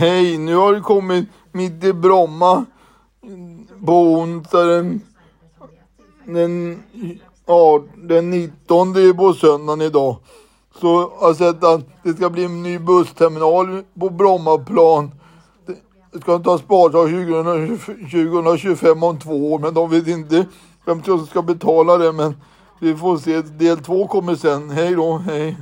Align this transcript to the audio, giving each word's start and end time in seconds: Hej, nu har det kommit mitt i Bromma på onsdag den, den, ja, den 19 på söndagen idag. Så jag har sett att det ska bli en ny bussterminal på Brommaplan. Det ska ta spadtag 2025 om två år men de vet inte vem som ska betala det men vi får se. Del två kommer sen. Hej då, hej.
Hej, 0.00 0.38
nu 0.38 0.54
har 0.54 0.72
det 0.72 0.80
kommit 0.80 1.28
mitt 1.52 1.84
i 1.84 1.92
Bromma 1.92 2.64
på 3.86 3.92
onsdag 3.92 4.64
den, 4.64 5.00
den, 6.24 6.82
ja, 7.46 7.82
den 7.96 8.30
19 8.30 9.16
på 9.16 9.32
söndagen 9.32 9.80
idag. 9.80 10.16
Så 10.80 10.86
jag 10.86 11.26
har 11.26 11.34
sett 11.34 11.64
att 11.64 11.80
det 12.02 12.14
ska 12.14 12.30
bli 12.30 12.44
en 12.44 12.62
ny 12.62 12.78
bussterminal 12.78 13.82
på 14.00 14.10
Brommaplan. 14.10 15.10
Det 16.12 16.20
ska 16.20 16.38
ta 16.38 16.58
spadtag 16.58 17.08
2025 17.10 19.02
om 19.02 19.18
två 19.18 19.52
år 19.52 19.58
men 19.58 19.74
de 19.74 19.90
vet 19.90 20.06
inte 20.06 20.46
vem 20.86 21.02
som 21.02 21.26
ska 21.26 21.42
betala 21.42 21.96
det 21.96 22.12
men 22.12 22.34
vi 22.80 22.96
får 22.96 23.16
se. 23.16 23.42
Del 23.42 23.78
två 23.78 24.06
kommer 24.06 24.34
sen. 24.34 24.70
Hej 24.70 24.94
då, 24.94 25.16
hej. 25.16 25.56